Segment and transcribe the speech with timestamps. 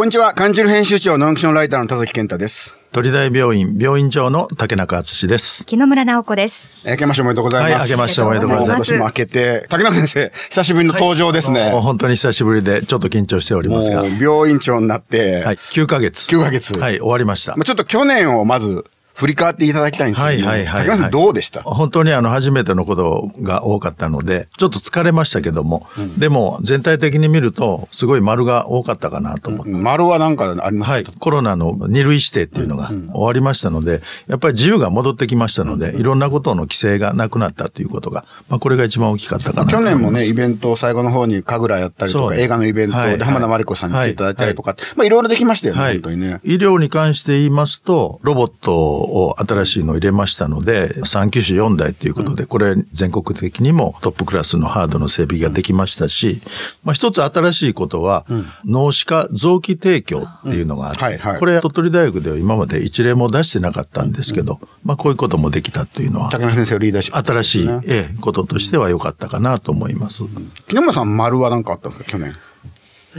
[0.00, 0.32] こんにちは。
[0.32, 2.74] 漢字編集長、ノンクションライターの田崎健太です。
[2.90, 5.66] 鳥大病院病院長の竹中敦です。
[5.66, 6.72] 木野村直子です。
[6.86, 7.80] えー明けましておめでとうございます。
[7.80, 11.70] はい明けましておめでとうございます今年も明けて、竹中先生、久しぶりの登場ですね。
[11.70, 16.34] もう本当に久しぶりでちょっと緊張しておりますが、病院長になって、はい、9ヶ月。
[16.34, 17.64] 9ヶ月はい、終わりましたまあ。
[17.66, 18.86] ちょっと去年をまず
[19.20, 21.10] 振り返っていただきたいんですけど、はいはいはいはい。
[21.10, 21.62] どうでした？
[21.62, 29.72] 本当にあの初めてのことが多かったので、ちょっと疲れましたけども、でも全体的に見ると、すごい丸が多かったかなと思って。
[29.72, 30.94] 丸はなんかありますか？
[30.94, 31.04] はい。
[31.04, 39.80] コロナの二類指定っていうのが終わりましたので、やっぱり自由が戻ってきましたので、いろんなことの規制がなくなったということが、まあこれが一番大きかったかなと去。
[39.84, 45.92] 年もね、イベント最後の方に神楽やったりとか、映画のイベントはいで浜田真理子さんに来ていただいたりとか、はまあいろいろできましたよね、はい。
[45.94, 46.40] 本当にね。
[46.44, 56.40] 医療に関して言いますと、ロボットを新しいのを入れましたので、3機種4台ということで、これ全国的にもトップクラスのハードの整備ができましたし、
[56.84, 58.24] まあ一つ新しいことは、
[58.64, 70.24] 脳歯科臓器提供っていうのがあって、これ鳥取大学では今まで一例も出してなかったんですけど、まあこういうこともできたというのは、竹中先生のリーダーシップ、新しい、ええこととしては良かったかなと思います。
[70.68, 72.34] 木村さん丸は何かあったんですか、去年？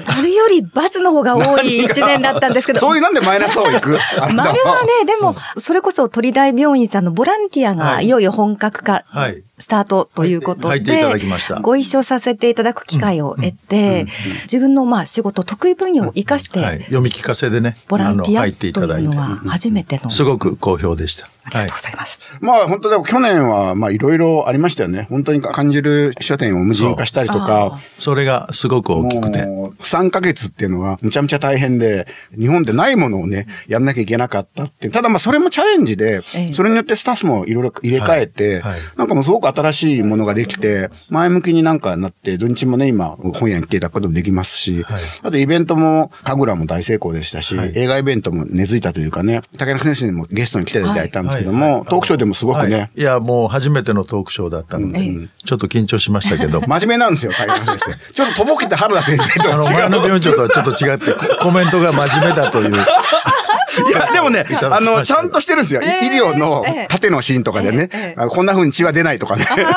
[0.05, 2.79] 丸より×の方が多い一年だったんですけど。
[2.81, 3.97] そういうなんでマイナスをいく？
[4.21, 14.07] あ丸はね、でも、それこそ鳥大病院さんのボランティアがはいいよいよ本格化、はいスタートということで入っていただきました、ご一緒させていただく機会を得て、
[14.43, 16.79] 自分のまあ仕事、得意分野を活かしはい。
[16.79, 19.21] て、読み聞かせでね、ボランティアというの。
[19.21, 20.09] は初めての。
[20.09, 21.29] すごく好評でした。
[21.43, 22.19] ありがとうございます。
[22.39, 25.07] まあ本当でも去年はまあいろいろありましたよね。
[25.09, 29.61] 本当に感じる書店を無人化したりとか、それがすごく大きくて。
[29.61, 34.89] もう3ヶ月っていうのはむちゃむちゃ大変で、日本でないものをね、やんなきゃいけなかったって。
[34.89, 44.85] ただまあそれもチャレンジでええ、それによってスタッフもいろいろ入れ替えてはいはい、なんかもうすごく新しいものができて、前向きになんかなって、土日もね、今本屋に来ていただくこともできますし、
[45.21, 54.99] あとイベントも、神楽も大成功でしたし、映画イベントも根付いたというかね、竹中先生にもゲストに来ていただいたんですけども、トークショーでもすごくね、はいいや、もう初めてのトークショーだったので、
[55.43, 56.61] ちょっと緊張しましたけど。
[56.61, 57.95] 真面目なんですよ、竹中先生。
[58.13, 62.73] ちょっととぼけて原田先生とあの、は違う前の病院長とはちょっと違って、コ コメントが真面目だという。
[62.73, 65.81] いや、でもねあの、ちゃんとしてるんですよ。
[65.81, 69.45] い医療の縦のシーンとかでね、あこんな風に血は出ないとかね。
[69.45, 69.71] なるほ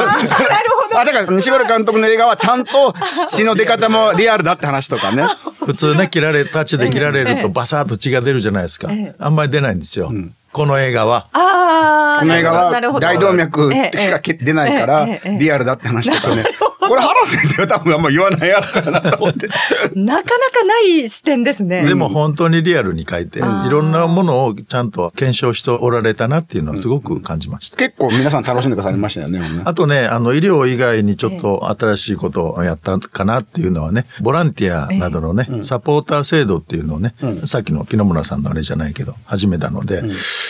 [0.92, 0.98] ど。
[0.98, 2.94] あ、だから西村監督の映画はちゃんと
[3.28, 5.24] 血の出方もリアルだって話とかね。
[5.64, 8.88] 普通ね、切られ、タッチで切られるとバサーッと血が出るじゃないですか。
[9.18, 10.12] あんまり出ないんですよ。
[10.54, 11.26] この映画は。
[11.32, 15.04] ああ、この映画は大動脈ええしか出ないから
[15.36, 16.44] リアルだって話とかね。
[16.88, 19.48] これ原田先生は多分あんま言わないやつだなと思って。
[19.94, 21.84] なかなかない視点ですね。
[21.84, 27.76] でも本当にリアルに書いて、いろんなものをちゃんと検証しておられたなっていうのはすごく感じました。
[27.76, 37.14] 結構皆さん楽しんでくださいましたよね あとね、あの、医療以外にちょっと新しいことをやったかなっていうのはね、ボランティアなどのね、サポーター制度っていうのをね、
[37.46, 40.02] さっきの木野村さんのあれじゃないけど、始めたので、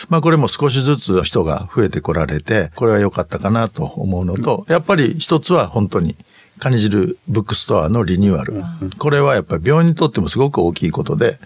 [0.08, 6.16] まあこれも少しずつ人が増えてこられて、これは良かったかなと思うのと、やっぱり一つは本当に、
[6.58, 8.62] カニ汁ブックストアのリニューアル。
[8.98, 11.38] これはやっぱり病院にとってもすごく大きいことで、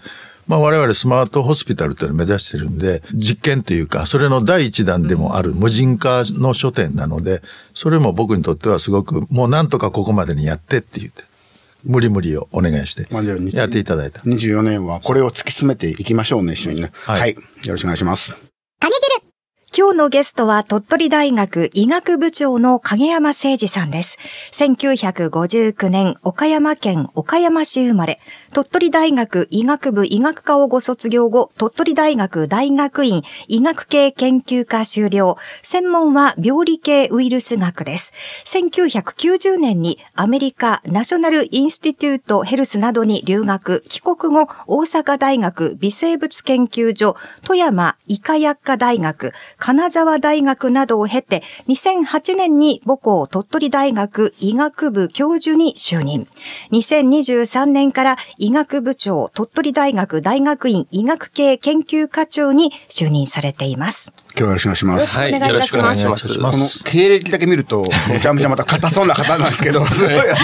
[0.47, 7.41] まあ我々スマートホスピタルというのを目指してるんで、実験というか、それの第一弾でもある無人化の書店なので、
[7.75, 11.23] それも僕にとってはすごく、もうなんとかここまでにやってって言って、
[11.83, 13.07] 無理無理をお願いして
[13.55, 14.21] やっていただいた。
[14.21, 16.91] 24年はこれを突き詰めていきましょうね、一緒にね。
[17.03, 17.35] はいはい。
[17.35, 18.33] よろしくお願いします。
[19.71, 24.17] 今日のゲストは鳥取大学医学部長の影山誠二さんです。
[24.51, 28.19] 1959年、岡山県岡山市生まれ、
[28.51, 35.37] 鳥取大学医学部医学科をご卒業後、鳥取大学大学院医学系研究科修了。
[35.61, 38.11] 専門は病理系ウイルス学です。
[38.45, 56.27] 1990年にアメリカナショナルインスティテュートヘルスなどに留学、帰国後、大阪大学微生物研究所、富山医科薬科大学、金沢大学などを経て、2008年に母校鳥取大学医学部教授に就任。
[56.71, 64.13] 2023年から医学部長鳥取大学大学院医学系研究課長に就任されています。
[64.29, 65.17] 今日はよろしくお願いします。
[65.17, 66.83] はい、お願いいたしますよろしくお願いします。
[66.83, 70.35] この経歴だけ見ると、めちゃめちゃまた硬そうな方なんですけど、すごいあ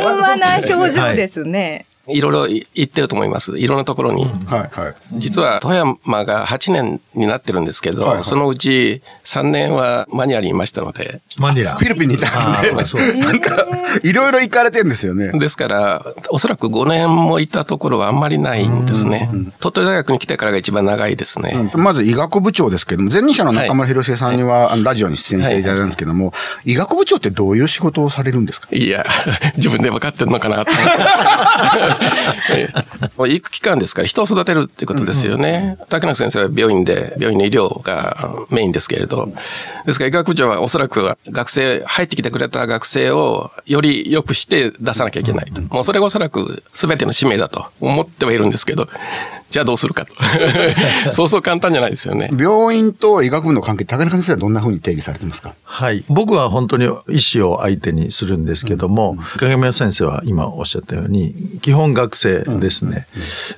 [0.00, 1.86] の、温和な表情ですね。
[1.90, 3.58] いろいろ言ってると思います。
[3.58, 4.24] いろんなところに。
[4.24, 4.30] は
[4.74, 4.94] いはい。
[5.18, 11.74] 実は富山が8年になってるんですけど、はいはいそのうち3年はマニュアルにいましたので、マニラ。
[11.76, 12.70] フィリピンにいたんですね。
[12.74, 13.66] あーそうですなんか、
[14.02, 15.30] いろいろ行かれてんですよね。
[15.38, 19.30] ですから、おそらく5年もいたところはあんまりないんですね。
[19.60, 21.70] 鳥取大学に来てからが一番長いですね。
[21.74, 26.32] まず医学部長ですけども、前任者の中村広重さんには、ラジオに出演していただいたんですけども、
[26.64, 28.68] 医学部長ってどういう仕事をされるんですか？
[28.72, 29.04] いや、
[29.56, 30.72] 自分で分かってるのかなと。
[33.26, 35.76] 育期間ですから人を育てるってことですよね。
[35.88, 39.32] 竹中先生は病院で、病院の医療がメインですけれど。
[39.86, 45.62] ですから医学部長はおそらく学生、入ってきてくれた学生をより良くして出さなきゃいけないと。
[45.74, 48.88] もうそれがおそらく全ての使命だと思ってはいるんですけど、
[49.50, 50.14] じゃあどうするかと。
[51.12, 52.28] そうそう簡単じゃないですよね。
[52.36, 55.54] 病院と医学部の関係、竹中先生はどんなふうに定義されてますか？
[55.62, 56.02] はい。
[56.08, 63.06] 僕は本当に医師を相手にするんですけども、影宮先生は今おっしゃったように、基本学生ですね。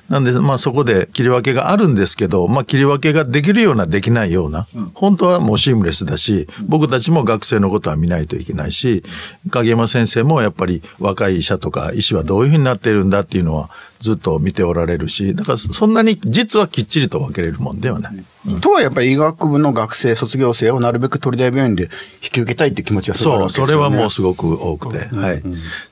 [0.09, 9.03] なんで、まあそこで切り分けがあるんですけど、まあ切り分けができるような、できないような、本当はもうシームレスだし、僕たちも学生のことは見ないといけないし、
[9.49, 13.69] 影山先生もやっぱり若い医者とか医師はどういうふうになっているんだっていうのは
[13.99, 18.15] ずっと見ておられるし、だからそんなに実はきっちりと分けれるもんではない。
[18.47, 21.89] うん、とはやっぱり医学部の学生、卒業生をなるべく鳥大病院で
[22.23, 25.43] 引き受けたいって気持ちはすごい、ね、そう、それはもうすごく多くて、うん、はい。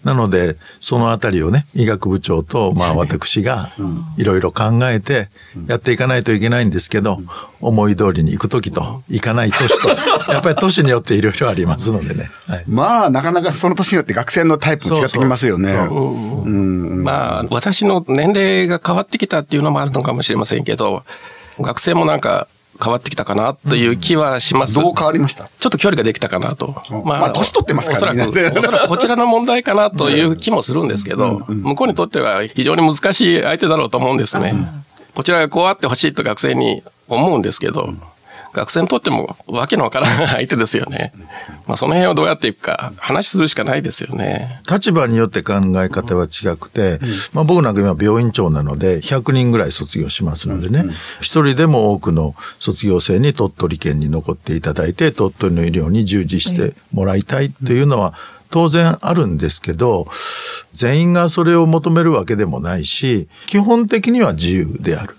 [0.03, 3.71] なので、そのあたりをね、医学部長と、まあ私が
[4.17, 5.29] いろいろ考えて
[5.67, 7.19] やっていかないといけないんですけど、
[7.61, 9.89] 思い通りに行く時と行かない年と、
[10.31, 12.29] やっぱり年によっていろいろありますのでね。
[12.47, 15.73] はい、まあ、なかなかその年によって学生のタイプも違ってきますよね。
[16.45, 21.03] まあ、私の年齢が変わってきたっていうのもあるのかもしれませんけど、
[21.59, 22.47] 学生もなんか
[22.83, 24.79] 変わってきたかなという気はします。
[24.79, 25.49] うん、どう変わりました？
[25.59, 26.75] ちょっと距離ができたかなと。
[27.05, 28.25] まあ、まあ、年取ってますからね。
[28.25, 34.55] おそらく、 おそらくこちらの問題かなという気もするんですけど、向こうにとっては非常に難しい相手だろうと思うんですね。
[35.13, 37.93] こちらがこうあってほしいと学生に思うんですけど、
[38.55, 41.11] 学生にとってもわけのわからない 相手ですよね。
[41.67, 44.61] まあその辺をどうやっていくか話するしかないですよね。
[44.69, 46.99] 立場によって考え方は違くて、
[47.33, 50.85] まあ僕なんか今病院長なので100人ぐらい卒業しますのでね、
[51.19, 58.13] 一人でも多くの卒業生に鳥取県に残っていただいて、鳥取の医療に従事してもらいたいというのは、
[58.51, 60.07] 当然あるんですけど、
[60.71, 65.17] 全員がそれを求めるわけでもないし、基本的には自由である。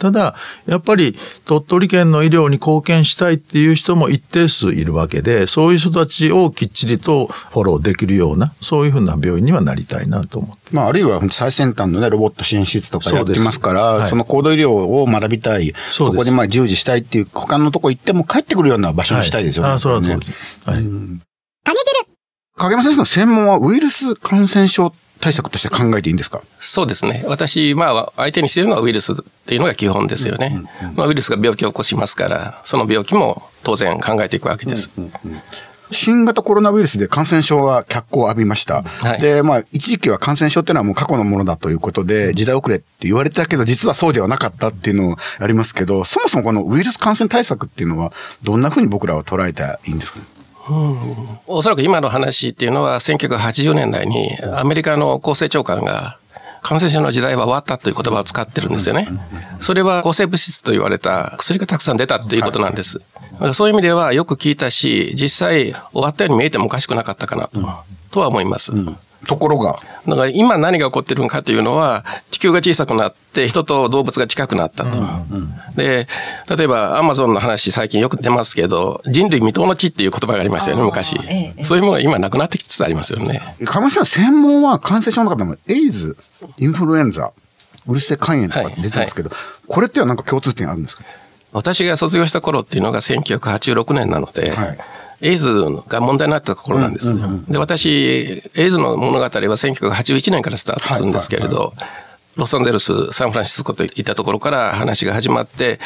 [0.00, 0.34] ただ、
[0.66, 10.74] やっぱり鳥取県の医療に貢献したいっていう人も一定数いるわけで、そういう人たちをきっちりとフォローできるような、そういうふうな病院にはなりたいなと思って。
[10.74, 19.68] まあ、あるいは最先端のね、ロボット支援とかやってますから、そはい、その高度医療を学びたい、そそこでまあ従事したいっていう、他のとこ行っても帰ってくるような場所にしたいですよね。
[19.68, 20.60] はい、あ、それはそうです。
[20.64, 20.84] はい。
[22.60, 26.42] 影山先生の専門はウイルス感染症対策として考えていいんですか？
[26.58, 27.24] そうですね。
[27.26, 30.62] 私、まあ、相手にしているのはウイルスっていうのが基本ですよね。
[30.94, 34.90] まあ、ウイルスが病気を起こしますから、その病気も当然考えていくわけです。
[35.92, 38.82] 新型コロナウイルスで感染症が脚光を浴びました。
[38.82, 48.12] はい、で、まあ、一時期は感染症っていうのはもう過去のものだということで、時代遅れって言われてたけど、実はそうではなかったっていうのありますけど、そもそもこのウイルス感染対策っていうのは、
[48.44, 50.20] どんなふうに僕らは捉えたらいいんですか、
[50.70, 56.16] うん、おそらく今の話っていうのは1980年代にアメリカの厚生長官が
[56.62, 59.08] 感染症の時代は終わったという言葉を使ってるんですよね。
[59.60, 63.00] それは抗生物質と言われた薬がたくさん出たっていうことなんです。
[63.54, 67.60] そういう意味ではよく聞いたし、実際終わったように見えてもおかしくなかったかなと、
[68.10, 68.72] とは思います。
[68.72, 68.96] うん
[69.26, 69.78] ところが。
[70.08, 74.98] だから今何が起こってるのかというのは、地球が小さくなって人と動物が近くなったと。
[74.98, 76.08] うんうん、で、
[76.48, 81.18] 例えばアマゾンの話最近よく出ますけど、人類未踏の地っていう言葉がありましたよね、昔。
[81.28, 83.42] ええ、そういうものが今なくなってきつつありますよね。
[83.66, 86.16] かもしれない専門は感染症の中でもエイズ、
[86.56, 87.30] インフルエンザ、
[87.86, 91.04] ウイルス性肝炎とか出てますけど、はいはい、これってはなんか共通点あるんですか？
[91.52, 94.78] 私が卒業した頃っていうのが1986年なので、はい
[95.22, 97.14] エイズが問題になったところなんです。
[97.48, 101.74] で、私、エイズの物語は1981年からスタートするんですけれど、
[102.36, 105.78] ロサンゼルス、サンフランシスコといったところから話が始まって、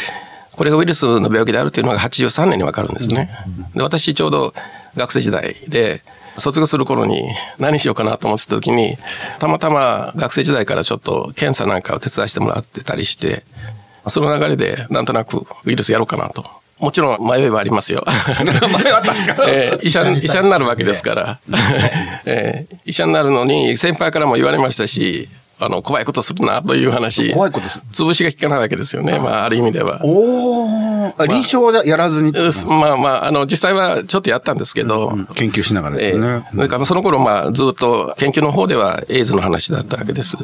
[0.53, 3.29] これがウイルスの病気であるというのが83年にわかるんですね。
[3.75, 4.55] で、私ちょうど
[4.97, 6.03] 学生時代で、
[6.39, 7.23] 卒業する頃に
[7.59, 8.97] 何しようかなと思ってた時に、
[9.39, 13.45] たまたま学生時代からちょっと検査なんかを手伝わせてもらってたりして、
[14.09, 16.45] その流れでなんとなくウイルスやろうかなと
[16.85, 18.05] もちろん迷いはありますよ。
[18.45, 21.39] 迷ったんですか、 えー、医者、 医者になるわけですから。
[22.27, 27.33] えー、医者になるのに先輩からも言われましたし、あの、怖いことするなという話。
[27.33, 29.19] 怖いことする潰しが効かないわけですよね。
[29.19, 30.01] まあ、ある意味では。
[30.05, 32.33] おお、臨床でやらずに、
[32.69, 35.11] まあまあ、あの、実際はちょっとやったんですけど。
[35.15, 36.27] うん、研究しながらですね。
[36.27, 40.37] えー、だからその頃、まあ、ずっと研究の方ではエイズの話だったわけです。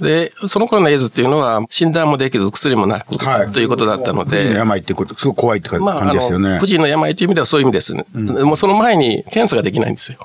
[0.00, 4.36] で、その頃のエイズっていうのは診断もできず薬もなく、はい、ということだったので。
[4.38, 6.50] 不治の病っていうこと、すごく怖いって感じですよね。
[6.50, 8.04] まあ、の病という意味ではそういう意味です、ね。
[8.14, 10.18] うん、もうその前に検査ができないんですよ。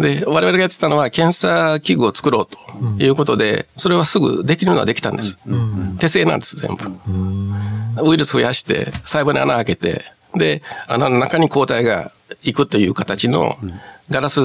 [0.00, 5.38] で、我々がやってたのは検査器具を作ろうということで、それはすぐできるのはできたんです。
[5.98, 6.90] 手製なんです、全部。
[8.02, 10.02] ウイルス増やして、細胞に穴開けて、
[10.34, 12.10] で、穴の中に抗体が
[12.42, 13.56] 行くという形の
[14.10, 14.40] ガラス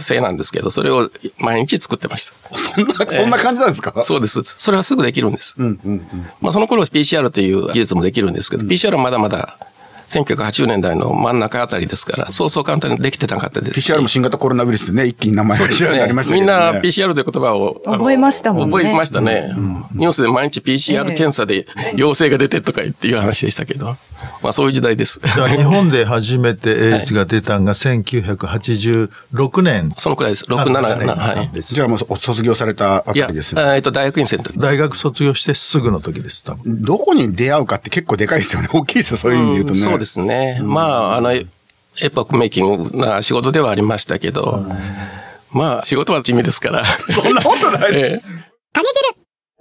[0.00, 2.58] 製なんですけど、それを毎日作ってました。
[2.58, 4.42] そんな、そんな感じなんですか、そうです。
[4.44, 5.54] それはすぐできるんです。
[5.58, 6.26] うんうんうん。
[6.40, 9.56] まあその頃 PCR という技術もできるんですけど、PCR はまだまだ
[10.08, 13.92] 1980年代の真ん中あたりですから、そうそう簡単にできてなかったですし。
[13.92, 16.52] PCR も新型コロナウイルスでね、一気に名前が知らなりましたけど、ね。
[16.52, 19.52] みんな PCR という言葉を覚えましたもんね覚えましたね。
[19.92, 21.66] ニュースで毎日 PCR 検査で
[21.96, 23.96] 陽性が出てとか言っていう話でしたけど、
[24.42, 25.20] まあそういう時代です。
[25.22, 29.90] じゃあ 日本で初めてエイズが出たのが1986年。
[29.96, 30.44] そのくらいです。
[30.44, 31.60] 6、7、はい。
[31.60, 33.62] じゃあもうそ卒業されたあいや、たりですね。
[33.74, 34.58] えっと、大学院生の時。
[34.58, 36.82] 大学卒業してすぐの時です、多分。
[36.82, 38.68] どこに出会うかって結構でかいですよね。
[38.72, 39.80] 大きいですよ、そういう意味で言うとね。
[39.80, 40.60] そうですね。
[40.62, 41.44] まあ、あの、エ
[42.10, 44.66] ポックメイキングな仕事ではありましたけど、
[45.52, 46.84] まあ、仕事は地味ですから。
[46.84, 48.22] そんなことないですよ。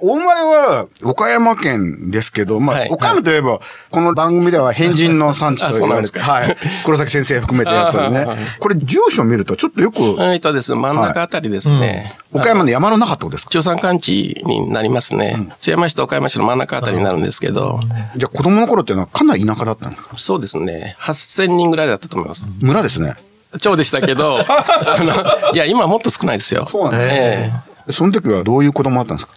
[0.05, 6.57] お生まれは岡山県ですけど、まあ、はい岡山といえば、この番組では変人の産地と言われて、はい。
[6.83, 8.27] 黒崎先生含めてやっぱりね。
[8.59, 12.17] これ住所見るとちょっとよく、えっとですね、真ん中あたりですね。
[12.33, 13.51] 岡山の山の中ってことですか？
[13.51, 15.47] 中山間地になりますね。
[15.57, 17.79] 津山市と岡山市の真ん中あたりになるんですけど、
[18.17, 20.17] じゃあ子供の頃っていうのはかなり田舎だったんですか？
[20.17, 20.97] そうですね。
[20.99, 22.49] 8000人ぐらいだったと思います。
[22.59, 23.15] 村ですね。
[23.61, 26.65] 超でしたけど、 あの、いや、今はもっと少ないですよ。
[26.67, 27.51] そうなんですえ
[27.87, 29.33] えその時はどういう子供だったんですか？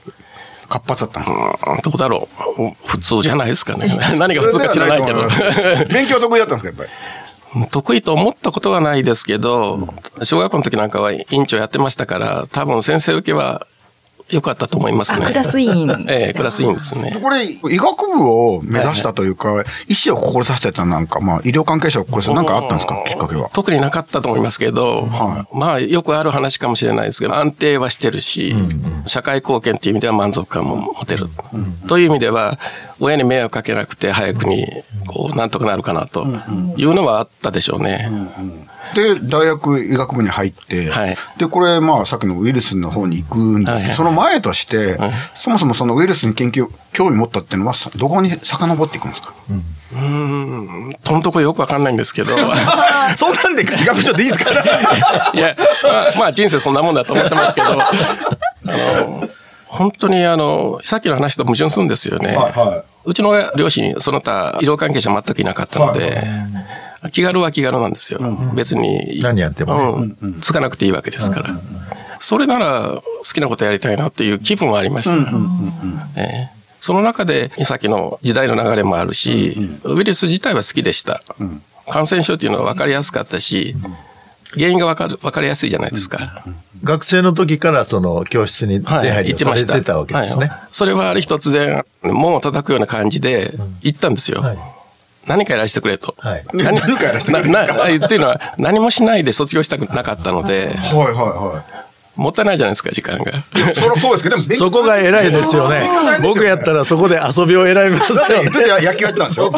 [0.68, 1.28] 活発だったんで
[1.82, 2.72] すどうだろう。
[2.86, 3.98] 普通じゃないですかね。
[4.18, 5.20] 何が普通か知らないけど。
[5.92, 6.94] 勉強得意だったんですか、やっぱ
[7.54, 7.68] り？
[7.70, 9.88] 得意と思ったことはないですけど、
[10.22, 13.66] 小学校の時なんかは委員長やってましたから、多分先生受けは
[14.30, 15.26] 良かったと思いますあ、ね。
[15.26, 16.06] クラス委員。
[16.08, 17.16] ええクラス委員ですね。
[17.22, 23.50] これ、医学部を目指したというか、医師を志してたなんか、まあ、医療関係者を志したなんかあったんですか、きっかけは？
[23.52, 28.54] 特になかったと思いますけど、はまあよくある話かもしれないですけど、安定はしてるし、
[29.06, 31.28] 社会貢献っていう意味では満足感も持てる。
[31.86, 32.58] という意味では、
[32.98, 34.66] 親に迷惑かけなくて早くに、
[35.06, 36.26] こう、なんとかなるかなと
[36.76, 38.10] いうのはあったでしょうね。
[38.96, 41.16] で、大学医学部に入って、はい。
[41.36, 44.98] で、これ、まあ、さっきのウイルスの方に行くんですけど、はいその前として、
[45.34, 49.34] そもそもそのウイルスに研究、興味持ったっていうのは、さどこに遡っていくんですか、
[49.92, 50.00] うー
[50.90, 52.36] ん、とのとこよくわかんないんですけど、
[53.16, 54.50] そんなんで医学部でいいですか？
[55.34, 57.76] いや、まあ、まあ人生そんなもんだと思ってますけど、 あ
[59.00, 59.28] の、
[59.66, 62.34] 本当にあの、さっきの話と矛盾するんですよね。
[62.36, 66.22] はうちの両親、その他医療関係者全くいなかったので、
[67.12, 68.20] 気軽は気軽なんですよ。
[68.54, 69.20] 別に。
[69.22, 70.40] 何やってもねうん。
[70.40, 71.60] つかなくていいわけですから。
[72.18, 75.16] それなら好きなことやりたいなっていう気分はありました。
[76.16, 81.22] ええその中で、さっきの時代の流れもあるし、ウイルス自体は好きでした。
[81.88, 83.74] 感染症っていうのは分かりやすかったし、
[84.54, 86.44] 原因が分かる、分かりやすいじゃないですか。
[86.84, 89.74] 学生の時からその教室に出はい、入りをさ行ってました。
[89.74, 90.46] れてたわけですね。
[90.46, 94.42] はいそれはある日突然、門を叩くような感じで行ったんですよ。
[94.42, 94.58] はい
[95.26, 96.14] 何かやらせてくれと。
[96.18, 100.94] はい 何かやらせてくれとっていうのは、何もしないで卒業したくなかったので、い。
[100.94, 101.64] はいはいは
[102.14, 103.30] もったいないじゃないですか、時間が。
[103.30, 103.44] い。
[103.74, 105.90] そそうですけど、でも勉 そこが偉いですよね
[106.22, 108.50] 僕やったらそこで遊びを選びますよね。
[108.50, 109.52] ちょっと野球やってたんですよ。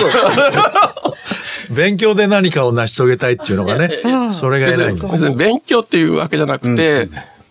[1.71, 3.91] 勉強で何かを成し遂げたいっていうのがね、
[4.33, 5.15] それが別偉いんです。
[5.15, 7.09] に別に勉強っていうわけじゃなくて、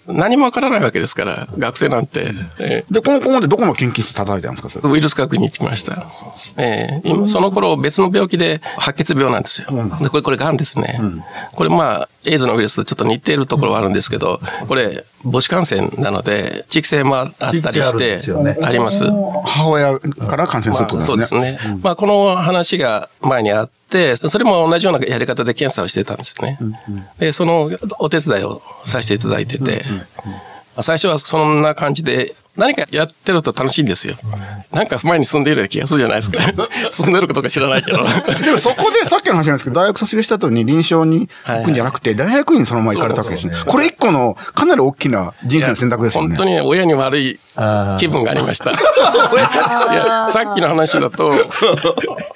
[0.07, 2.31] 何もわからないわけですから、学生なんて。
[2.59, 6.07] えで、このここでどこの研究室叩いたんですか、それえウイルス学に行ってきました。
[6.57, 9.67] ええ今その頃別の病気で白血病なんですよ。
[10.01, 10.99] でこれ、これ癌ですね。
[11.53, 18.17] これまあ、エイズのウイルスとちょっと似ているところはあるんですけど、これ母子感染なので、地域性もあったりして
[18.63, 19.03] あります。
[19.05, 21.59] 母親から感染するとそうですすね。
[21.81, 26.59] まあ、この話が前にあって、それも同じようなやり方で検査をしてたんですね。
[27.19, 27.69] で、その
[27.99, 30.03] お手伝いをさせていただいてて、ま
[30.77, 34.15] あ最初はそんな感じで、何かやってると楽しいんですよ。
[34.71, 36.39] なんか前に住んでいるような気がするじゃないですか。
[36.89, 37.99] 住んでることか知らないけど。
[38.43, 43.53] でもそこでさっきの話なんですけど、大学卒業した後に臨床に行くんじゃなくて、大学院にそのまま行かれたわけですね。
[43.65, 46.29] これ一個のかなり大きな人生の選択ですよね。
[46.29, 47.39] 本当に親に悪い
[47.99, 48.71] 気分がありました。
[48.71, 51.31] いや、さっきの話だと、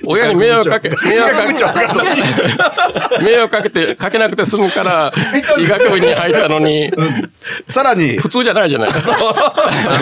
[0.06, 5.14] 親に迷惑かけ、迷惑かけ、そう迷惑かけて、かけなくて済むから、
[5.60, 6.92] 医学部に入ったのに、
[7.68, 9.16] さらに、普通じゃないじゃないですか。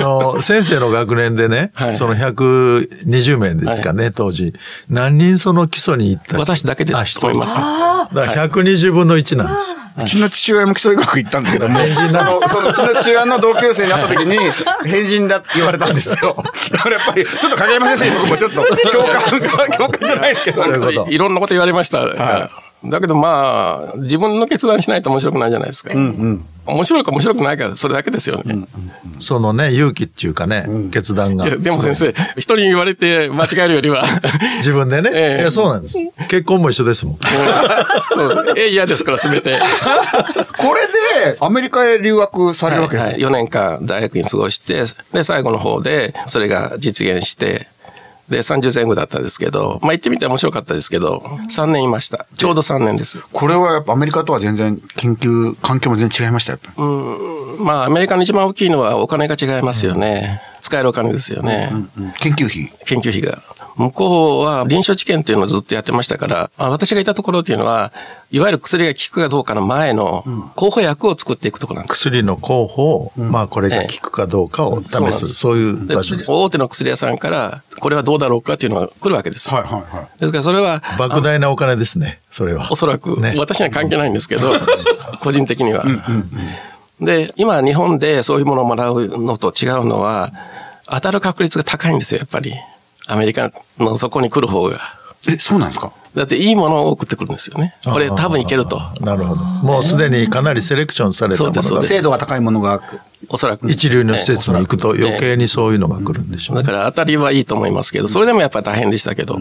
[0.10, 4.54] あの、先生の学年でね、 はいその120名ですかね、当時。
[4.90, 6.38] 何人その基礎に行った？
[6.38, 7.56] 私だけであいます。
[7.56, 9.78] だから120分の1なんですよ。
[10.02, 14.38] うちの父親も基礎医学行ったんですけども、変人なの、 そのうちの父親の同級生に会った時に、
[14.86, 16.36] 変人だって言われたんですよ。
[16.72, 21.08] だからやっぱり、ちょっと影山先生に僕もちょっと共感が、共感じゃないですけど。
[21.10, 22.50] いろんなこと言われましたが。
[22.86, 25.92] だけどまあ、自分の決断しないと面白くないじゃないですか。
[26.66, 28.68] 面白いか面白くないか、それだけですよね。
[29.20, 31.58] そのね、勇気っていうかね、決断が。
[31.58, 34.04] でも先生、人に言われて間違えるよりは。
[34.60, 35.10] 自分でね。
[35.14, 35.98] ええいや、そうなんです。
[36.30, 37.20] 結婚も一緒ですもん。
[38.02, 38.54] そう。
[38.56, 39.60] え、嫌ですから、すべて。
[40.58, 43.30] これで、アメリカへ留学されるわけですはい、よ。
[43.30, 47.68] 4年間大学に過ごして、で、最後の方で、それが実現して、
[48.30, 52.28] で、30前後だったんですけど、まあ行ってみて面白かったですけど、3年いました。
[52.36, 53.20] ちょうど3年です。
[53.32, 56.82] これはやっぱアメリカとは全然研究環境も全然違いました、やっぱ。
[57.60, 60.42] まあ、アメリカの一番大きいのはお金が違いますよね。
[60.62, 61.72] 使えるお金ですよね。
[62.20, 62.72] 研究費。
[62.86, 63.42] 研究費が。
[63.80, 67.94] 向こうは臨床治験っていうのをずっとやってましたから、あ私がいたところっていうのは、
[68.30, 72.00] いわゆる薬が効くかどうかの前の候補薬を作っていくところなんです。
[72.00, 76.32] 薬の候補を、まあこれが効くかどうかを試す、そうなんですそういうで場所です。
[76.32, 79.56] 大手の薬屋さんから、これはどうだろうかっていうのが来るわけですよ。
[79.56, 80.20] はいはいはい。
[80.20, 82.68] ですからそれは、莫大なお金ですね、それは。
[82.74, 84.52] おそらく、ね私には関係ないんですけど、
[85.22, 85.86] 個人的には。
[87.00, 90.34] で、今日本でそういうものをもらうのと違うのは、
[90.86, 92.54] 当たる確率が高いんですよ、やっぱり。
[93.10, 94.80] アメリカのそこに来る方が。
[95.28, 95.92] え、そうなんですか？
[96.16, 97.76] だっていいものを送ってくるんですよね。
[97.84, 98.80] これ多分いけると。
[99.02, 99.44] なるほど。
[99.44, 102.82] もうすでにかなりセレクションされたものがそうですそうです精度が高いものが、
[103.28, 103.70] おそらく。
[103.70, 106.64] 一流の施設に行くとええ余計にそういうのが来るんでしょうね。
[106.64, 109.38] だから当たりはいいと思いますけど、それでもやっぱり大変でしたけど。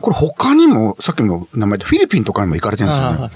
[0.00, 3.30] これ他にも、さっきの名前でフィリピンとかにも行かれてるんですよね。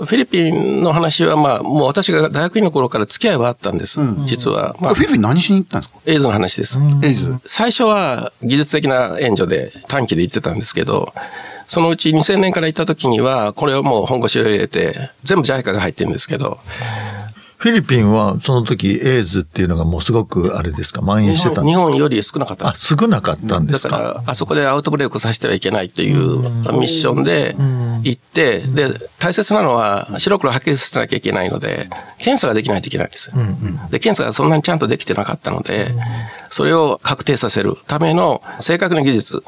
[0.00, 4.00] フィリピンの話は、まあ、もう私が大学院の頃から付き合いはあったんです。
[4.26, 4.76] 実は。
[4.80, 5.98] まあフィリピン何しに行ったんですか？
[6.06, 6.78] エイズの話です。
[7.02, 7.36] エイズ。
[7.46, 11.12] 最初は技術的な援助で短期で行ってたんですけど、
[11.66, 16.58] そのうち2000年から行った時には、これをもう本腰を入れて、全部 JICA が入ってるんですけど、
[17.58, 21.90] フィリピンはその時エイズっていうのがもうすごくあれですか、蔓延してたん日ですか？
[21.90, 22.66] 本より少なかった。
[22.66, 22.74] んあ。
[22.74, 27.56] 少なかったんでだか、すからあそこでアウトブレイクさせてはいけないというミッションで
[28.04, 33.32] 行って、で、大切なのは白黒はっきりさせなきゃいけないので、検査ができないといけないんです。
[33.90, 35.88] で、検査がそんなにちゃんとできてなかったので、
[36.50, 39.42] それを確定させるための正確な技術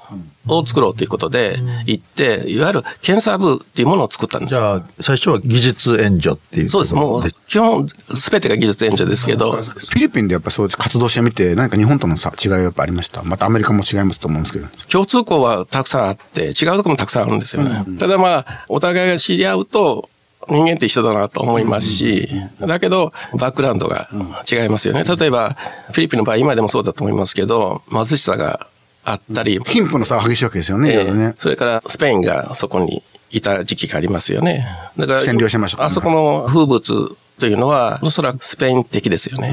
[0.48, 4.60] を作ろうということで行って、いわゆる検査部っていうものを作ったんですじ。
[4.60, 6.94] ゃあ、最初は技術援助っていうそうです。
[6.94, 13.23] もう、基本、すべてが技術援助ですけど、フィリピンでやっぱそう活動してみて、何か日本との差違いはやっぱありました？
[13.23, 14.67] またアメリカも違いますと思うんですけど。
[14.89, 17.84] 共通項はたくさんあって、違うところもたくさんあるんですよね。
[17.99, 20.08] ただまあ、お互いが知り合うと、
[20.49, 22.28] 人間って一緒だなと思いますし、
[22.60, 24.08] だけど、バックグラウンドが
[24.50, 25.04] 違いますよね。
[25.04, 25.50] 例えば、
[25.93, 28.67] フィリピンの場合、今でもそうだと思いますけど、貧しさが
[29.04, 31.34] あったり、貧富の差は激しいわけですよね、いろいろね。
[31.39, 34.67] それからスペインがそこにいた時期がありますよね。
[34.97, 39.52] だから、占領してましたねあそこの風物というのは、おそらくスペイン的ですよね。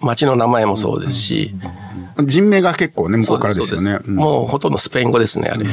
[0.00, 1.54] 街の名前もそうですし、
[2.24, 4.02] 人名が結構ね、向こうからですよねそう。
[4.06, 5.64] うんもうほとんどスペイン語ですね、あれ。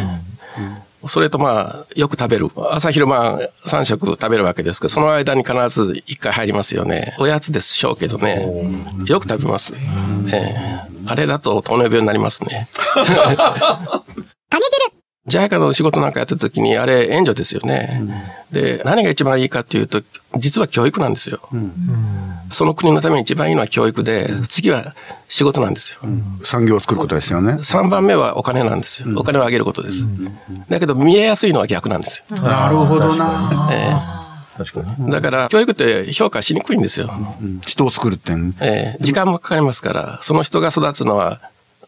[1.07, 2.49] それとまあ、よく食べる。
[2.71, 7.15] 朝昼晩3食食べるわけですけど、その間に必ず1回入りますよね。
[7.19, 8.45] おやつでしょうけどね。
[9.05, 9.75] よく食べます。
[10.31, 12.67] ええあれだと糖尿病になりますね。
[12.95, 14.88] ジャ
[15.45, 18.01] イカの仕事なんかやってた時に、あれ援助ですよね。
[18.51, 20.01] で、何が一番いいかっていうと、
[20.37, 21.39] 実は教育なんですよ。
[22.51, 24.95] その国のために一番いいのは教育で、次は
[25.27, 25.99] 仕事なんですよ。
[26.43, 27.53] 産業を作ることですよね。
[27.53, 29.09] 3番目はお金なんですよ。
[29.17, 30.07] お金をあげることです。
[30.69, 32.37] だけど見えやすいのは逆なんですよ。
[32.41, 34.35] なるほどな。
[34.57, 35.11] 確かに。
[35.11, 37.09] だから教育って評価しにくいんですよ。
[37.65, 38.53] 人を作るってね。
[38.59, 41.39] えー時間もかかりますから、その人が育つのは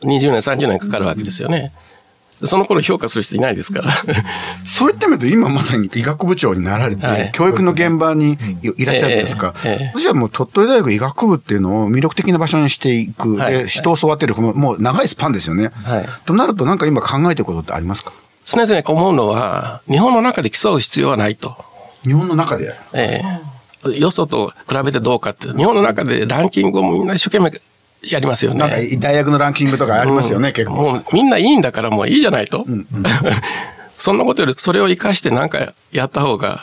[0.04, 1.74] 20年、30年かかるわけですよね。
[2.46, 3.92] その頃評価する人いないですから。
[4.66, 9.54] そういった意味で今まさに医学部長になられて、はい教育の現場にいらっしゃるじゃないですか。
[9.64, 13.36] ええええじゃあもう鳥取大学医学部っていうのを魅力的な場所にしていく。
[13.36, 15.72] はいで、人を育てる、このもう長いスパンですよね。
[15.84, 18.14] はいとなるとなんか今考えてることってありますか？
[18.46, 21.56] 常々思うのは、日本の中で競う必要はないと。
[22.04, 22.74] 日本の中で？
[22.94, 25.48] ええよそと比べてどうかって。
[25.54, 27.52] 日本の中でランキングをみんな一生懸命
[28.04, 28.98] やりますよなんかね。
[28.98, 30.76] 大学のランキングとかありますよね、結構。
[30.76, 32.66] もうみんないいんだからもういいじゃないと。
[33.98, 36.62] そんなことよりそれを活かしてなんかやった方が、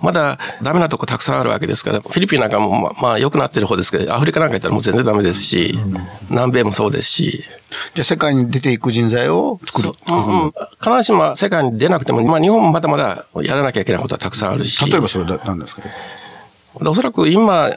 [0.00, 5.76] まだダメなとこたくさんあるわけですから、フィリピンなんかもままあ良くなってる方ですけど、アフリカなんか行ったらもう全然ダメですし、
[6.30, 7.44] 南米もそうですし、
[7.94, 9.90] じゃあ世界に出ていく人材を作る。
[10.06, 10.52] うんうん
[10.82, 14.88] 必ずしも世界に出なくても、まあ日本もまだまだやらなきゃいけないことはたくさんあるし。
[14.88, 15.82] 例えばそれだなんですか？
[16.74, 17.70] おそらく今、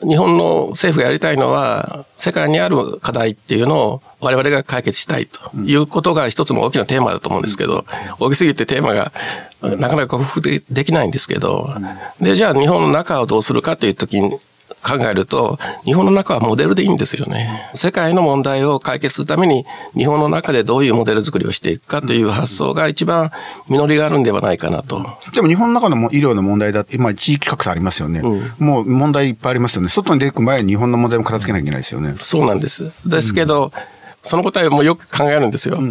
[0.00, 7.84] 日本の政府がやりたいのは、世界にある課題っていうのを我々が解決したいということが一つの大きなテーマだと思うんですけど、
[8.20, 9.12] 大きすぎてテーマが
[9.60, 11.68] なかなか克服でできないんですけど、
[12.20, 14.38] で、じゃあ日本の中をどうするかというときに
[14.88, 17.70] 考考えると、日本の中はモデルでいいんですよね。
[17.74, 19.64] 世界の問題を解決するために、
[19.96, 23.30] 日本の中でどういうモデル作りをしていくかという発想が一番
[23.68, 25.06] 実りがあるんではないかなと。
[25.32, 28.20] でも日本の中の医療の問題だって、今地域格差ありますよね。
[28.20, 29.88] うん、もう問題いっぱいありますよね。
[29.88, 32.14] 外に出てく前に日本の問題も片付けなきゃいけないですよね。
[32.16, 32.90] そうなんです。
[33.06, 33.70] ですけど、うん
[34.20, 35.76] その答えもよく考えるんですよ。
[35.76, 35.82] 考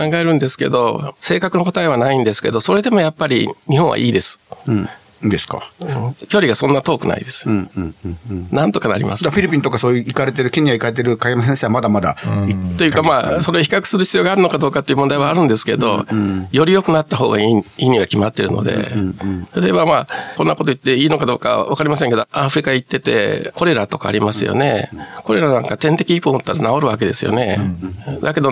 [0.00, 4.40] えるんですけど、正確な答えはないんですけど、それでもやっぱり日本はいいです。
[4.68, 4.88] うん
[5.22, 7.48] ですか、うん、距離がそんな遠くないです。
[7.48, 9.28] うんうんうんうん、なんとかなります。
[9.28, 20.06] フィリピンとかそういう行かれてる、ケニア行かれてる影山先生はまだまだ、うん、というかまあ、それを比較する必要があるのかどうかっていう問題はあるんですけど、うんうん、より良くなった方がいい意味が決まってるので、うんうん、例えばまあ、
[20.36, 24.90] こんなこと言っていいのかどうかわかりませんけど、アフリカ行ってて、コレラとかありますよね。
[25.24, 27.58] コレラなんか点滴一本打ったら治るわけですよね。
[28.22, 28.50] だけど、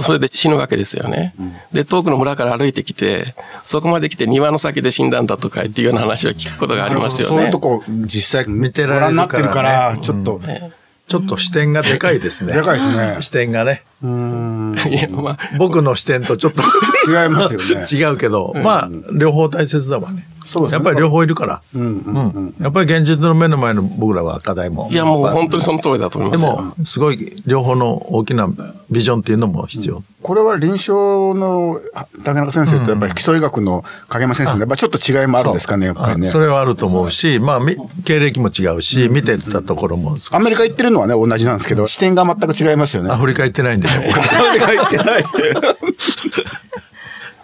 [0.00, 1.34] それで死ぬわけですよね。
[1.72, 7.34] で、遠くの村から歩いてきて、そこまで来て庭の先で死んだんだとかっていうような話を聞くことがありますよね。
[7.34, 10.72] そういうとこ実際見てられるから、ね、ちょっと、ね、
[11.08, 12.52] ちょっと視点がでかいですね。
[12.52, 13.16] でかいですね。
[13.20, 13.82] 視点がね。
[14.02, 16.62] いや、まあ、僕の視点とちょっと
[17.08, 17.86] 違いますよね。
[17.90, 20.26] 違うけど、まあ、両方大切だわね。
[20.46, 20.76] そうですね。
[20.76, 21.62] やっぱり両方いるから。
[21.74, 22.54] うん。
[22.60, 24.88] やっぱり現実の目の前の僕らは課題も。
[24.92, 28.48] いや、もう本当にその通りだと思いますでも、すごい両方の大きな
[28.88, 30.02] ビジョンっていうのも必要。
[30.22, 30.92] これは臨床
[31.38, 31.80] の
[32.24, 36.26] 竹中先生とやっぱり基礎医学の影山先生のやっぱちょっと違いもあるんですかね、やっぱりね。
[36.26, 37.60] それはあると思うし、まあ、
[38.04, 40.16] 経歴も違うし、見てたところも。
[40.30, 43.10] アメリカ行ってるのはね、同じなんですけど、視点が全く違いますよね。
[43.10, 44.00] アフリカ行ってないんでしょ。
[44.00, 45.06] アフリカ行ってない。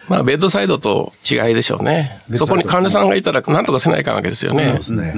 [0.09, 2.21] まあ、ベッドサイドと違いでしょうね。
[2.35, 4.65] そこに患者さんがいたら何とかせないかんわけですよね。
[4.65, 5.15] そうですね。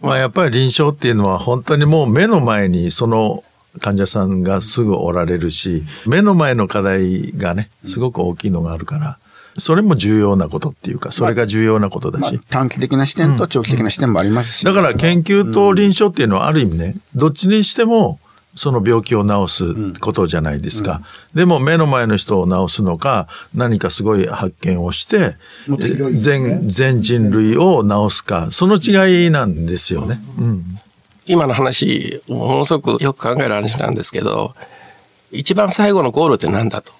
[0.00, 3.44] まあ、やっぱり臨床っていうのは本当にもう目の前にその
[3.80, 9.18] 患者さんがすぐおられるし、目の前の課題がね、すごく大きいのがあるから、
[9.58, 12.34] それも重要なことっていうか、それが重要なことだし。
[12.34, 18.18] まあ、短期的な視点と長期的な視点もありますし、だから研究と臨床っていうのはある意味ね、どっちにしても、
[18.56, 21.02] その病気を治すことじゃないですか。
[21.34, 25.36] でも目の前の人を治すのか、何かすごい発見をして、
[26.12, 30.20] 全、全人類を治すか、その違いなんですよね。
[30.38, 30.64] うん、
[31.26, 34.54] 今の話、ものすごくよく考える話なんですけど、
[35.32, 36.92] 一番最後のゴールって何だと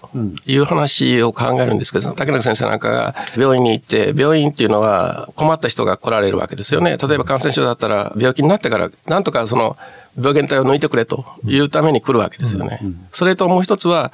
[0.47, 6.97] いう話を考えるんですけど、竹中先生なんかが病院に行って、病院っていうのは困った人が来られるわけですよね。
[6.97, 9.77] 例えば感染症だったら病気になってから、なんとかその
[10.17, 12.81] 病原体を抜いてくれというために来るわけですよね。
[13.13, 14.13] それともう一つは、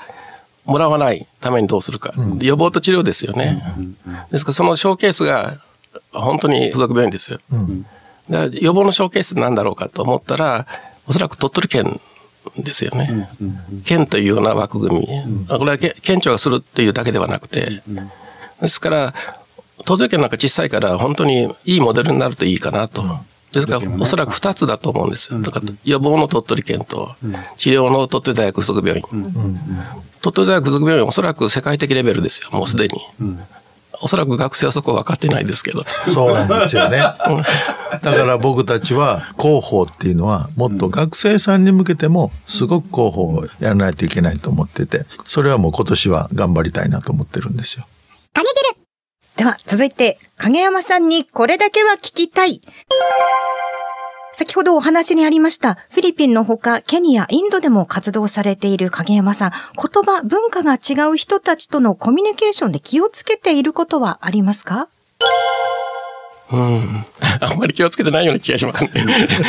[0.64, 2.14] もらわないためにどうするか。
[2.40, 3.62] 予防と治療ですよね。
[4.30, 5.58] ですからそのショーケースが
[6.12, 7.40] 本当に付属病院ですよ。
[8.52, 10.66] 予防のショーケースなんだろうかと思ったら、
[11.08, 12.00] おそらく鳥取県
[12.56, 13.28] ですよね。
[13.84, 15.06] 県というような枠組み。
[15.48, 17.82] これは県庁がするっていうだけではなくて、
[18.60, 19.14] ですから、
[19.84, 23.02] 東京圏なんか小さいから本当にいいモデルになるといいかなと。
[23.52, 25.40] ですから、おそらく2つだと思うんですよ。
[25.40, 27.14] だから予防の鳥取県と、
[27.56, 29.58] 治療の鳥取大学附属病院。
[30.20, 32.98] 鳥取大学附属病院はおそらく世界的レベルですよ、もうすでに。
[34.00, 35.84] おそらく学生はそこ分かってないですけど。
[36.12, 36.98] そうなんですよね。
[36.98, 47.86] だから僕たちは広報っていうのはもっと学生さんに向けてもすごく広報をやらないといけないと思ってて、それはもう今年は頑張りたいなと思ってるんですよ。
[49.42, 52.60] では続いて影山さんにこれだけは聞きたい。
[54.32, 64.86] 先ほどお話にありました、フィリピンのほか、ケニア、インドでも活動されている影山さん、言葉、文化が違う人たちとのコミュニケーションで気をつけていることはありますか？
[66.52, 67.04] うん。
[67.40, 68.90] あんまり気をつけてないような気がしますね。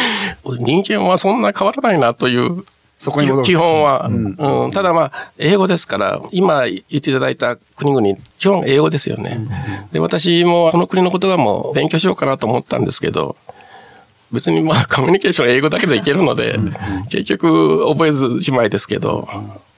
[0.58, 2.66] 人間はそんな変わらないなという
[3.04, 4.36] そこに基本は、うん、
[4.66, 9.46] うん、ただまあ、英語ですから、今言っていただいた国々、基本英語ですよね。
[9.92, 13.36] で、私もその国のことがもう勉強しようかなと思ったんですけど、
[14.32, 16.58] 別にまあ コミュニケーション英語だけでいけるので、
[17.10, 19.28] 結局覚えずじまいですけど、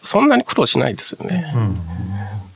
[0.04, 1.52] そんなに苦労しないですよね。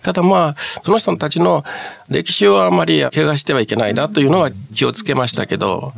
[0.04, 1.66] ただまあ、その人たちの
[2.10, 5.94] 歴史をあまり怪我してはいけないなというのは気をつけましたけど、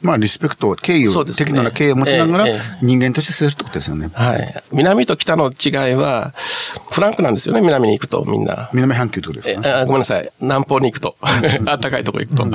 [0.00, 2.46] まあ、リスペクト、敬意を、ね、適度な敬意を持ちながら、
[2.82, 4.10] 人間として接するってことですよね。
[4.12, 4.54] はい。
[4.72, 6.34] 南と北の違いは、
[6.90, 8.70] フランクなんですよね、南に行くと、みんな。
[8.72, 10.30] 南半球ってことですか、あごめんなさい。
[10.40, 11.16] 南方に行くと。
[11.20, 12.46] あったかいとこ行くと。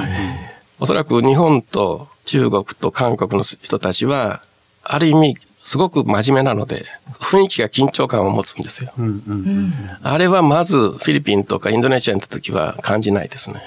[0.79, 4.41] おそらく日本と中国と韓国の人たちは、
[4.84, 8.91] ある意味、すごく真面目なので、雰囲気が緊張感を持つんですよ。
[8.97, 13.62] うんうん、あれはまずフィリピンとかインドネシアに行った時は感じないですね。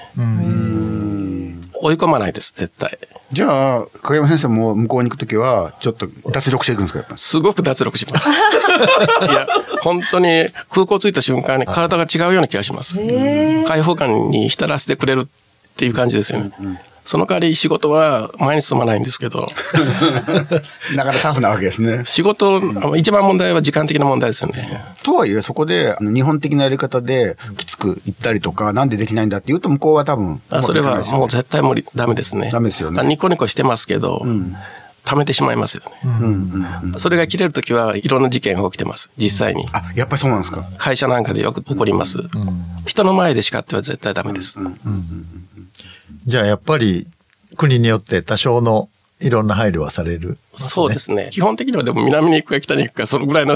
[1.81, 2.97] 追い込まないです、絶対。
[3.31, 8.29] じゃあ、影山先生も向こうに行くときは、ちょっと脱力していくんですか、やっぱすごく脱力します。
[8.31, 8.33] い
[9.33, 9.47] や、
[9.81, 12.97] 本当に空港着いた瞬間に体が違うような気がします。
[13.67, 15.27] 開放感に浸らせてくれるっ
[15.75, 16.51] ていう感じですよね。
[17.07, 19.47] その代わり仕事は毎日進まないんですけど。
[20.93, 22.01] なかなかタフなわけですね。
[22.03, 22.61] 仕事、
[22.97, 24.83] 一番問題は時間的な問題ですよね。
[25.03, 32.49] とはいえ、そこで、日本的なやり方で、きつく言ったりとか、なんでできないんだって言うと、向こうは多分、あ、それはもう絶対無理、ダメですね。
[32.51, 33.01] ダメですよね。
[33.05, 34.53] ニコニコしてますけど、うん
[35.07, 35.91] 貯めてしまいますよね。
[36.03, 39.09] うんそれが切れるときはいろんな事件が起きてます。
[39.15, 39.65] 実際に。
[39.71, 42.19] あ、やっぱりそうなんですか会社なんかでよく起こります。
[42.85, 44.59] 人の前で叱っては絶対ダメです。
[46.27, 47.07] じゃあやっぱり
[47.55, 51.29] 国によって多少のいろんな配慮はされる、ね、そうですね。
[51.31, 53.55] 基本的にはでも南に行くか北に行くか、そのぐらいの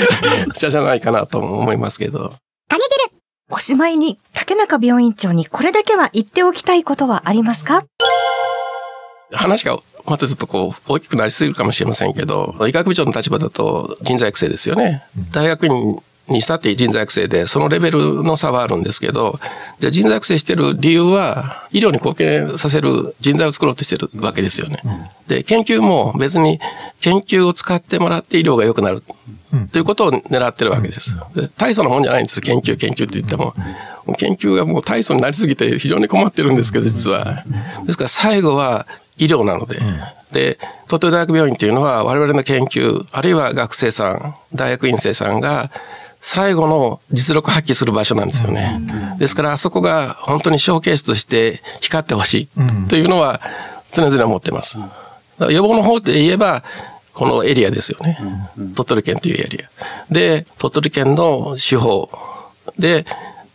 [0.54, 2.32] 社じゃないかなと思いますけど。
[2.68, 3.12] 種汁
[3.50, 7.84] おしまいに、竹中病院長にこれだけは言っておきたいことはありますか？
[9.32, 15.02] 話がまたちょっとこう大きくなりすぎるかもしれませんけど、医学部長の立場だと人材育成ですよね。
[15.32, 19.38] 大学院にしたって人材育成で、そのレベルの差はあるんですけど、
[19.80, 24.78] じゃ人材育成してる理由は、医療に貢献させる人材を作ろうとしてるわけですよね。
[25.26, 26.60] で、研究も別に
[27.00, 29.02] 研究を使ってもらって医療が良くなる。
[29.70, 31.14] ということを狙ってるわけです。
[31.34, 32.40] で大層なもんじゃないんです。
[32.40, 33.54] 研究、研究って言っても。
[34.16, 37.44] 研究がもう大層になりすぎて非常に困ってるんですけど、実は。
[37.84, 38.86] ですから最後は
[39.18, 39.78] 医療なので。
[40.32, 40.58] で、
[40.88, 45.70] 鳥取大学病院っていうのは我々の研究、あるいは学生さん、大学院生さんが
[46.24, 48.80] 最後の実力発揮する場所なんですよね。
[49.18, 52.48] ですからあそこが本当にショーケースとして光ってほしい
[52.88, 53.40] というのは
[53.92, 54.78] 常々思ってます。
[55.50, 56.62] 予防の方で言えば、
[57.12, 58.18] このエリアですよね。
[58.74, 60.12] 鳥取県というエリア。
[60.14, 62.08] で、鳥取県の手法
[62.78, 63.04] で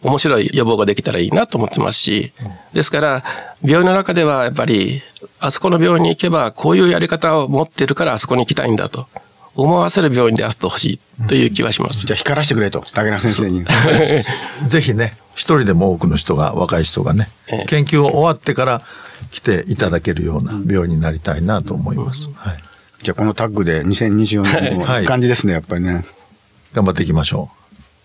[0.04, 2.34] 面白い予防ができたらいいなと思ってますし、
[2.74, 3.24] ですから、
[3.64, 5.02] 病院の中ではやっぱり、
[5.40, 9.08] あそこの病院に行けばこういうやり方を持ってるからあそこに行きたいんだと。
[9.58, 12.06] 思わせる病院であってほしいという気はします。
[12.06, 13.66] じゃあ光らせてくれと、竹中先生に。
[14.70, 18.82] ぜひね、一人でも多くの人が、若い人がね、ええ、研究を終わってから
[19.32, 22.30] 来ていただけるような病院になりたいなと思います。
[22.36, 22.58] はい、
[23.02, 26.06] じゃあこのタッグで2024年もいい感じですね、やっぱりね。
[26.74, 27.50] 頑張っていきましょ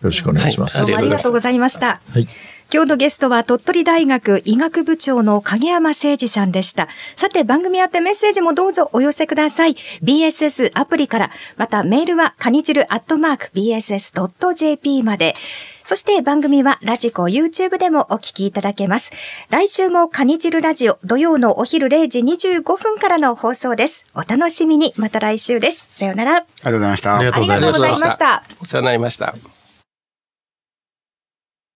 [0.03, 0.07] う。
[0.07, 0.79] よろしくお願いします。
[0.79, 2.01] はい、ありがとうございました。
[2.13, 2.27] はい
[2.73, 6.89] 今日のゲストは鳥取大学医学部長の影山誠二さんでした。
[7.17, 9.77] さて番組宛てメッセージもどうぞお寄せください。
[10.03, 15.35] BSS アプリから、またメールはカニジルアットマーク BSS.jp まで。
[15.83, 19.11] そして番組はラジコ YouTube でもお聞きいただけます。
[19.51, 24.07] 来週もカニ汁ラジオ土曜のお昼0時25分からの放送です。
[24.15, 24.95] お楽しみに。
[24.97, 25.91] また来週です。
[25.95, 26.37] さよなら。
[26.37, 27.17] ありがとうございました。
[27.17, 28.45] ありがとうございました。
[28.63, 29.35] お世話になりました。